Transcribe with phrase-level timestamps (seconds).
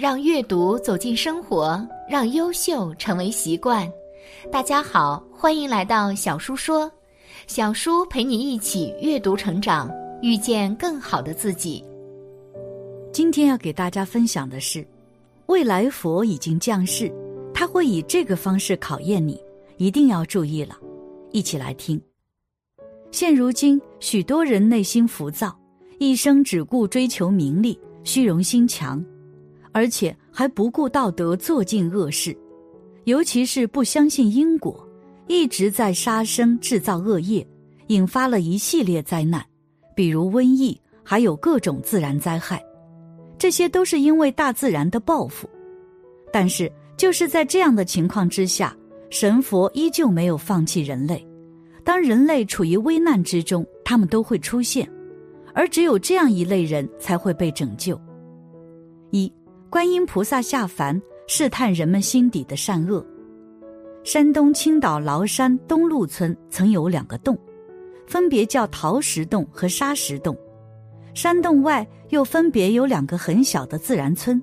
[0.00, 3.86] 让阅读走进生活，让优秀成为习惯。
[4.50, 6.90] 大家好，欢迎来到小叔说，
[7.46, 9.90] 小叔陪你一起阅读成长，
[10.22, 11.84] 遇见更好的自己。
[13.12, 14.82] 今天要给大家分享的是，
[15.48, 17.12] 未来佛已经降世，
[17.52, 19.38] 他会以这个方式考验你，
[19.76, 20.78] 一定要注意了。
[21.30, 22.00] 一起来听。
[23.10, 25.54] 现如今，许多人内心浮躁，
[25.98, 29.04] 一生只顾追求名利，虚荣心强，
[29.72, 32.36] 而且还不顾道德，做尽恶事。
[33.04, 34.86] 尤其是不相信因果，
[35.26, 37.46] 一直在杀生、制造恶业，
[37.86, 39.44] 引发了一系列灾难，
[39.94, 42.62] 比如瘟疫，还有各种自然灾害。
[43.38, 45.48] 这些都是因为大自然的报复。
[46.32, 48.76] 但是，就是在这样的情况之下，
[49.08, 51.26] 神佛依旧没有放弃人类。
[51.82, 54.88] 当人类处于危难之中，他们都会出现，
[55.54, 57.98] 而只有这样一类人才会被拯救。
[59.70, 63.06] 观音菩萨下凡试探人们心底的善恶。
[64.02, 67.38] 山东青岛崂山东路村曾有两个洞，
[68.04, 70.36] 分别叫桃石洞和沙石洞。
[71.14, 74.42] 山洞外又分别有两个很小的自然村，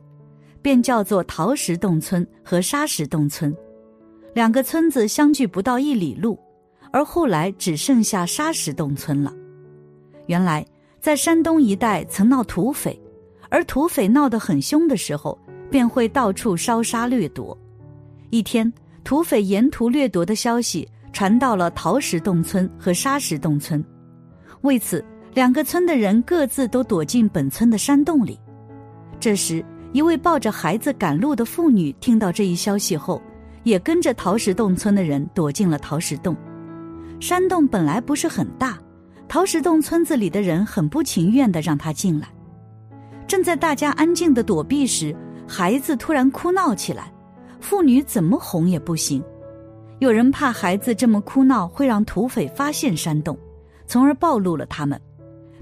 [0.62, 3.54] 便叫做桃石洞村和沙石洞村。
[4.34, 6.40] 两个村子相距不到一里路。
[6.90, 9.34] 而后来只剩下沙石洞村了。
[10.28, 10.66] 原来
[11.02, 12.98] 在山东一带曾闹土匪，
[13.50, 15.38] 而土匪闹得很凶的时候，
[15.70, 17.58] 便会到处烧杀掠夺。
[18.30, 18.72] 一天，
[19.04, 23.84] 土匪沿途掠夺的消息传到了桃石洞村和沙石洞村，
[24.62, 25.04] 为此，
[25.34, 28.40] 两个村的人各自都躲进本村的山洞里。
[29.20, 33.22] 这时，一位抱着孩子赶路的妇女听到这一消息后，
[33.64, 36.36] 也跟着桃石洞村的人躲进了桃石洞。
[37.20, 38.78] 山洞本来不是很大，
[39.28, 42.28] 桃石洞村子里的人很不情愿的让他进来。
[43.28, 45.16] 正在大家安静的躲避时，
[45.48, 47.12] 孩子突然哭闹起来，
[47.60, 49.22] 妇女怎么哄也不行。
[50.00, 53.38] 有人怕孩子这么哭闹会让土匪发现山洞，
[53.86, 55.00] 从而暴露了他们，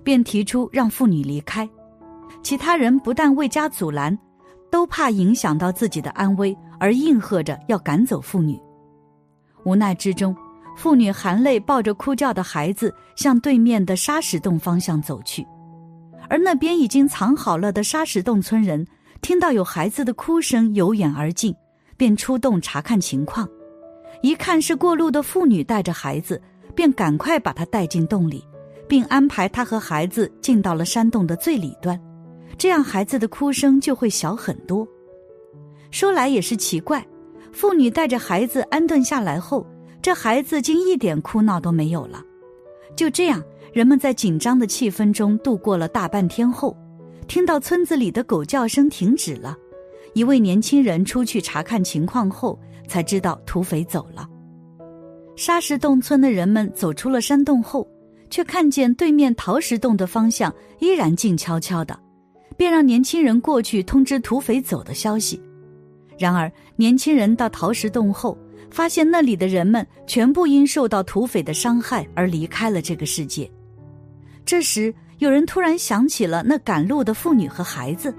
[0.03, 1.67] 便提出让妇女离开。
[2.43, 4.15] 其他人不但未加阻拦，
[4.69, 8.59] 都怕影响到自己的安危，而应和着要赶走妇女。
[9.63, 10.35] 无奈之中。
[10.77, 15.47] 妇女含泪抱着哭叫的孩子，向对面的沙石洞方向走去，
[16.29, 18.85] 而那边已经藏好了的沙石洞村人
[19.21, 21.55] 听到有孩子的哭声由远而近，
[21.97, 23.47] 便出动查看情况。
[24.21, 26.41] 一看是过路的妇女带着孩子，
[26.73, 28.43] 便赶快把她带进洞里，
[28.87, 31.99] 并安排他和孩子进到了山洞的最里端，
[32.57, 34.87] 这样孩子的哭声就会小很多。
[35.91, 37.05] 说来也是奇怪，
[37.51, 39.65] 妇女带着孩子安顿下来后。
[40.01, 42.23] 这孩子竟一点哭闹都没有了。
[42.95, 43.41] 就这样，
[43.75, 46.73] 人们在紧张的气氛中度过了大半天后，
[47.27, 49.53] 听到村子里的狗叫声停止了。
[50.13, 54.25] 一位年轻人出去查看情况后，才知道土匪走了。
[55.35, 57.85] 沙石洞村的人们走出了山洞后，
[58.29, 61.99] 却看见对面桃石洞的方向依然静悄悄的，
[62.55, 65.37] 便让年轻人过去通知土匪走的消息。
[66.17, 68.37] 然而，年轻人到桃石洞后。
[68.71, 73.49] 发现那里的人们全部因受到土匪的伤害而离开了这个世界。
[74.45, 78.13] 这时，有人突然想起了那赶路的妇女和孩子。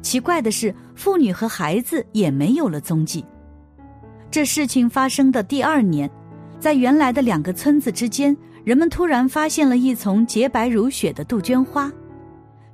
[0.00, 3.24] 奇怪的是，妇女和孩子也没有了踪迹。
[4.30, 6.08] 这事情发生的第二年，
[6.60, 11.92] 在原来的两个村子之间，人们突然发现了一丛洁白如雪的杜鹃花。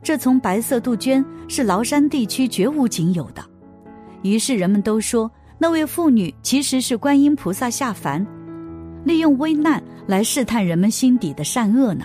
[0.03, 3.43] 这丛白色杜鹃是崂山地区绝无仅有的，
[4.23, 5.31] 于是人们都说。
[5.59, 8.27] 那位妇女其实是观音菩萨下凡，
[9.05, 12.05] 利用危难来试探人们心底的善恶呢。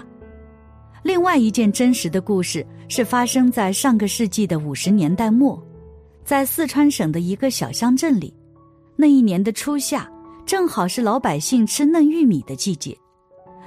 [1.07, 5.57] 另外一件真实的故事是发生在上个世纪的五十年代末，
[6.25, 8.33] 在四川省的一个小乡镇里，
[8.97, 10.05] 那一年的初夏
[10.45, 12.93] 正好是老百姓吃嫩玉米的季节。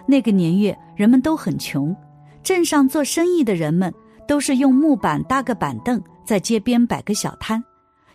[0.05, 1.97] 那个年月人们都很穷，
[2.43, 3.91] 镇上做生意的人们
[4.29, 7.65] 都是用木板搭个板凳，在街边摆个小摊，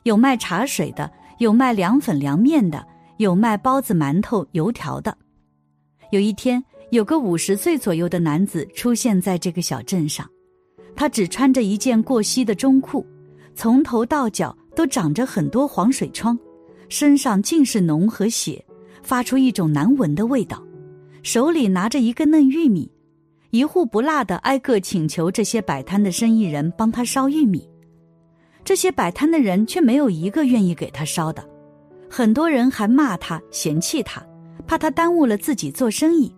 [0.04, 1.12] 有卖茶水的。
[1.39, 2.86] 有卖凉粉凉面的，
[3.18, 5.18] 有卖包子馒头油条的。
[6.12, 6.63] 有一天，
[6.95, 10.25] 有个五十岁左右的男子出现在这个小镇上，
[10.95, 13.06] 他只穿着一件过膝的中裤，
[13.53, 16.39] 从头到脚都长着很多黄水疮，
[16.88, 18.63] 身上尽是脓和血，
[19.03, 20.63] 发出一种难闻的味道。
[21.21, 22.89] 手里拿着一个嫩玉米，
[23.50, 27.68] 一户不落的挨个请求这些摆摊的生意人帮他烧玉米。
[28.63, 31.45] 这些摆摊的人却没有一个愿意给他烧的，
[32.09, 34.25] 很多人还骂他、嫌弃他，
[34.65, 36.33] 怕他耽误了自己做生意。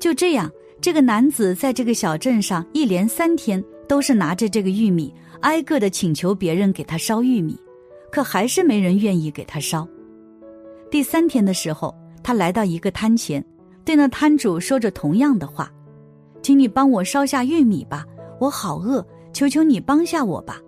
[0.00, 0.50] 就这样，
[0.80, 7.56] 这个男子在这个小镇上一连三天都是拿着这个玉米，挨个的请求别人给他烧玉米，
[8.10, 9.86] 可还是没人愿意给他烧。
[10.90, 13.44] 第三天的时候，他来到一个摊前，
[13.84, 15.70] 对那摊主说着同样的话
[16.42, 18.06] ：“请你帮我烧下玉米吧，
[18.40, 20.58] 我好饿，求求你帮下我吧。”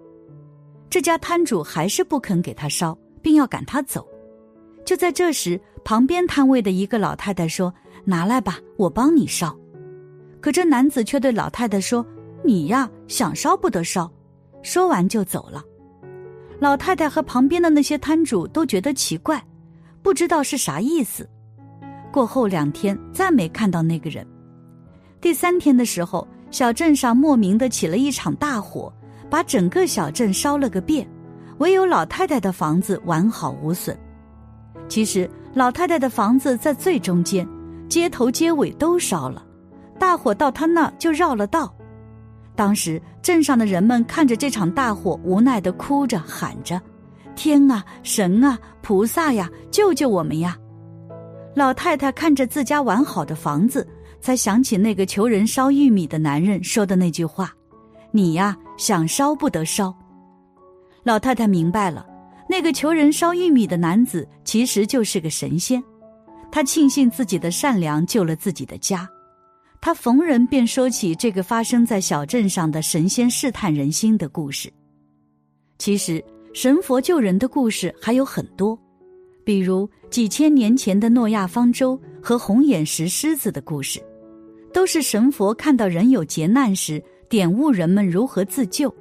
[0.90, 4.06] 这家摊主还是不肯给他烧，并要赶他走。
[4.84, 7.72] 就在这时，旁边摊位的一个老太太说
[8.04, 9.56] ：“拿来吧，我帮你烧。”
[10.40, 12.04] 可这男子却对老太太说
[12.44, 14.10] ：“你呀，想烧不得烧。”
[14.62, 15.62] 说完就走了。
[16.58, 19.42] 老太太和旁边的那些摊主都觉得奇怪。
[20.02, 21.28] 不知道是啥意思。
[22.12, 24.26] 过后两天再没看到那个人。
[25.20, 28.92] 第三天的时候，小镇上莫名的起了一场大火，
[29.30, 31.08] 把整个小镇烧了个遍，
[31.58, 33.96] 唯有老太太的房子完好无损。
[34.88, 37.48] 其实老太太的房子在最中间，
[37.92, 39.44] 街头街尾都烧了，
[39.98, 41.70] 大火到他那就绕了道。
[42.56, 46.80] 当时镇上的人们看着这场大火，无奈的哭着喊着。
[47.36, 50.56] 天啊，神啊，菩萨呀，救救我们呀！
[51.54, 53.86] 老太太看着自家完好的房子，
[54.22, 57.52] 才想起那个求人烧玉米的男人说的那句话
[58.10, 59.94] ：“你呀，想烧不得烧。”
[61.04, 62.06] 老太太明白了，
[62.48, 65.84] 那个求人烧玉米的男子其实就是个神仙。
[66.52, 69.08] 他庆幸自己的善良救了自己的家，
[69.80, 74.72] 他逢人便说起这个发生在小镇上的神仙试探人心的故事。
[75.78, 76.24] 其实。
[76.54, 78.78] 神佛救人的故事还有很多，
[79.42, 83.98] 比如几千年前的诺亚方舟和红眼石狮子的故事，
[84.70, 88.94] 都是神佛看到人有劫难时点悟人们如何自救。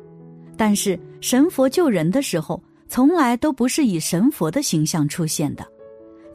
[0.56, 5.68] 但是神佛救人的时候，从来都不是以神佛的形象出现的，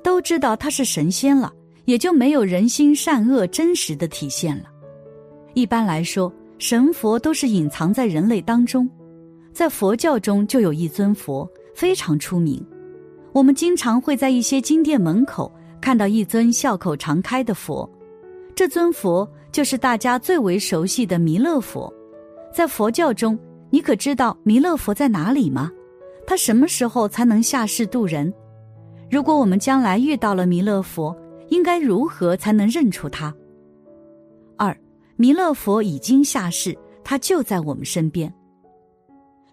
[0.06, 1.52] 都知道他是神仙了，
[1.84, 4.66] 也就没有人心善恶真实的体现了。
[5.52, 8.88] 一般来说，神佛都是隐藏在人类当中。
[9.52, 12.64] 在佛教中就有一尊佛非常出名，
[13.32, 17.90] 我们经常会在一些金殿门口看到一尊笑口常开的佛，
[18.54, 21.92] 这尊佛就是大家最为熟悉的弥勒佛。
[22.54, 23.36] 在佛教中，
[23.70, 25.68] 你可知道弥勒佛在哪里吗？
[26.28, 28.32] 他什么时候才能下世度人？
[29.10, 31.16] 如果我们将来遇到了弥勒佛，
[31.48, 33.32] 应该如何才能认出他？
[34.56, 34.76] 二，
[35.16, 38.32] 弥勒佛已经下世，他就在我们身边。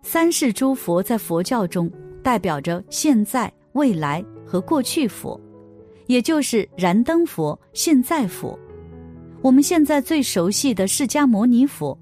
[0.01, 1.89] 三世诸佛在佛教中
[2.21, 5.39] 代表着现在、未来和过去佛，
[6.07, 8.57] 也就是燃灯佛、现在佛。
[9.41, 11.97] 我们现在最熟悉的释迦牟尼佛，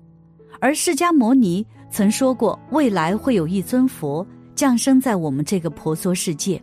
[0.60, 4.26] 而释迦牟尼曾说过，未来会有一尊佛
[4.56, 6.62] 降生在我们这个婆娑世界，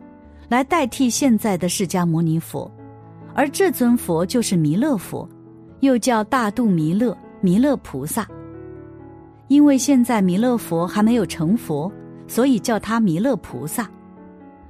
[0.49, 2.71] 来代替现在的释迦牟尼佛，
[3.35, 5.29] 而这尊佛就是弥勒佛，
[5.81, 8.27] 又叫大肚弥勒、弥勒菩萨。
[9.49, 11.91] 因为现在弥勒佛还没有成佛，
[12.27, 13.89] 所以叫他弥勒菩萨。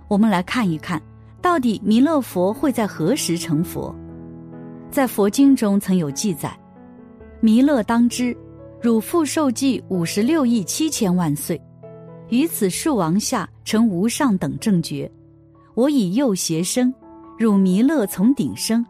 [0.08, 1.00] 我们来看一看，
[1.40, 3.94] 到底弥勒佛会在何时成佛？
[4.90, 6.58] 在佛经中曾有记载：
[7.40, 8.36] 弥勒当知，
[8.80, 11.60] 汝父受记五十六亿七千万岁，
[12.30, 15.10] 于此树王下成无上等正觉。
[15.78, 16.92] 我以右邪生，
[17.38, 18.84] 汝弥勒从顶生。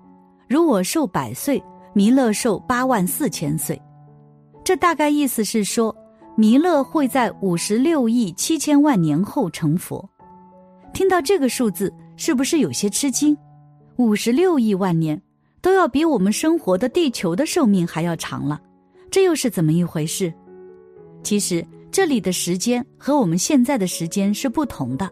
[0.48, 1.62] 如我寿百岁，
[1.92, 3.78] 弥勒寿八万四千岁。
[4.64, 5.94] 这大概意思是说，
[6.34, 10.02] 弥勒会在五十六亿七千万年后成佛。
[10.94, 13.36] 听到这个数字，是不是有些吃惊？
[13.96, 15.20] 五十六亿万年
[15.60, 18.58] 都要比我们生活的地球的寿命还要长了，
[19.10, 20.32] 这又是怎么一回事？
[21.22, 21.62] 其实
[21.92, 25.06] 这里的时间和我们现在的时间是不同的。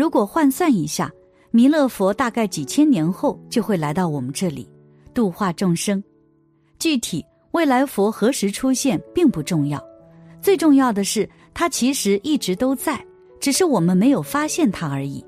[0.00, 1.12] 如果换算一下，
[1.50, 4.66] 弥勒佛大概几千年后就会来到我们这里，
[5.12, 6.02] 度化众生。
[6.78, 7.22] 具体。
[7.50, 9.84] 未来佛何时出现并不重要，
[10.40, 13.04] 最重要的是他其实一直都在，
[13.40, 15.22] 只是我们没有发现他而已。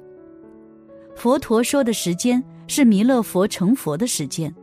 [1.17, 4.55] 佛陀说的时间是弥勒佛成佛的时间，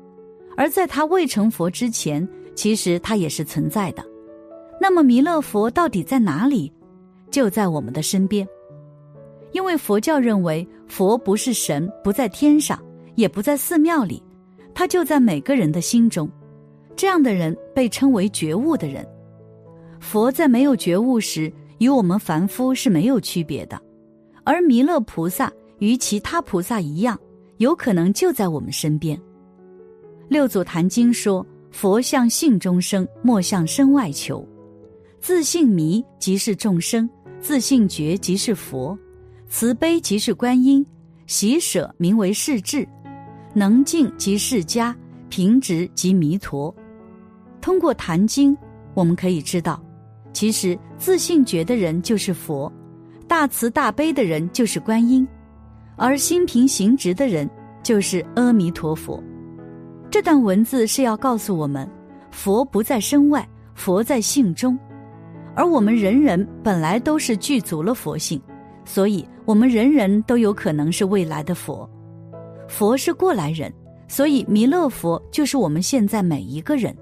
[0.57, 4.03] 而在他未成佛之前，其实他也是存在的。
[4.81, 6.71] 那么弥勒佛到底在哪里？
[7.29, 8.47] 就在我们的身边。
[9.51, 12.79] 因为佛教认为佛不是神，不在天上，
[13.15, 14.22] 也不在寺庙里，
[14.74, 16.29] 他就在每个人的心中。
[16.96, 19.06] 这样的人被称为觉悟的人。
[20.00, 23.79] 佛在没有觉悟时，与我们凡夫是没有区别的，
[24.44, 27.18] 而弥勒菩萨与其他菩萨一样，
[27.58, 29.20] 有可能就在我们身边。
[30.27, 34.48] 六祖坛经说：“佛向性中生，莫向身外求。
[35.20, 37.10] 自性迷即是众生，
[37.41, 38.98] 自性觉即是佛，
[39.51, 40.86] 慈悲即是观音，
[41.25, 42.88] 喜舍名为世智，
[43.51, 44.94] 能静即释迦，
[45.27, 46.74] 平直即弥陀。”
[47.60, 48.56] 通过《坛经》，
[48.94, 49.84] 我们可以知道，
[50.34, 52.72] 其实自信觉的人就是佛，
[53.27, 55.27] 大慈大悲的人就是观音，
[55.96, 57.50] 而心平行直的人
[57.82, 59.22] 就是阿弥陀佛。
[60.12, 61.89] 这段文字是要告诉我们，
[62.29, 64.77] 佛不在身外，佛在性中，
[65.56, 68.39] 而我们人人本来都是具足了佛性，
[68.89, 71.88] 所以我们人人都有可能是未来的佛。
[72.67, 73.72] 佛是过来人，
[74.08, 76.98] 所以弥勒佛就是我们现在每一个人，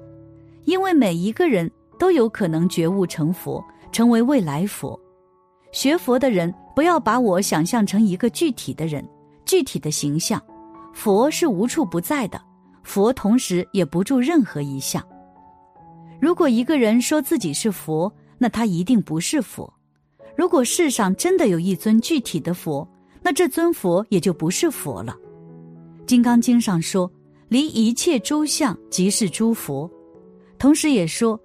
[0.66, 5.00] 因为每一个人都有可能觉悟成佛，成为未来佛。
[5.72, 9.02] 学佛的人不要把我想象成一个具体的人、
[9.46, 10.44] 具体的形象，
[10.94, 12.42] 佛是无处不在的，
[12.84, 15.02] 佛同时也不住任何一项。
[16.20, 19.74] 如果一个人说自己是佛，那他一定不是佛。
[20.38, 22.88] 如果世上真的有一尊具体的佛，
[23.24, 25.18] 那这尊佛也就不是佛了。
[26.06, 27.12] 《金刚经》上说
[27.50, 29.90] ：“离一切诸相，即是诸佛。”
[30.60, 31.40] 同时也说：“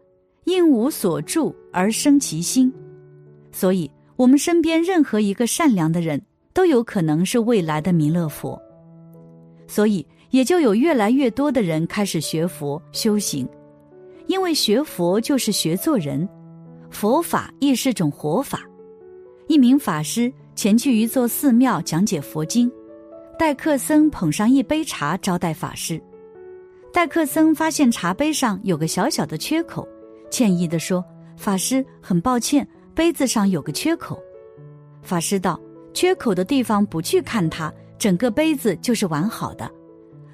[0.45, 2.71] 应无所住而生其心。”
[3.51, 6.21] 所以，我们身边任何一个善良的人
[6.53, 8.61] 都有可能是未来的弥勒佛。
[9.67, 13.49] 所以，也就有越来越多的人开始学佛修行，
[14.27, 16.29] 因为学佛就是学做人，
[16.91, 18.61] 佛法亦是种活法。
[19.53, 22.73] 一名法师前去一座寺庙讲解佛经。
[23.39, 26.01] 待客僧捧上一杯茶招待法师，
[26.91, 29.87] 待客僧发现茶杯上有个小小的缺口，
[30.31, 31.05] 歉意地说
[31.37, 34.19] ：“法师，很抱歉，杯子上有个缺口。”
[35.03, 35.61] 法师道
[35.93, 39.71] ：“缺口的地方不去看它，整个杯子就是完好的。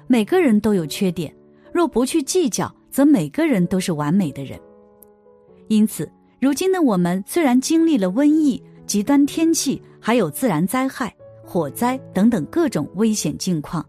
[0.07, 1.35] 每个人都有缺点，
[1.73, 4.57] 若不去计较，则每个人都是完美的人。
[5.67, 6.09] 因此，
[6.39, 11.13] 如今的我们虽然经历了瘟疫、极端天气，还有自然灾害。”
[11.45, 13.83] 火灾等等各种危险境况，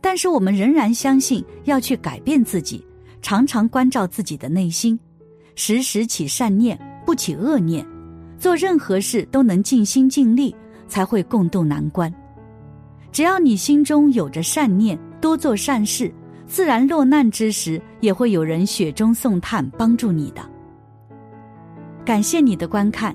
[0.00, 2.82] 但是我们仍然相信要去改变自己，
[3.20, 4.98] 常常关照自己的内心，
[5.54, 7.86] 时时起善念，不起恶念，
[8.38, 10.56] 做任何事都能尽心尽力，
[10.88, 12.10] 才会共度难关。
[13.12, 16.10] 只要你心中有着善念，多做善事，
[16.46, 20.40] 自然落难之时也会有人雪中送炭帮助你的。
[22.06, 23.14] 感谢你的观看，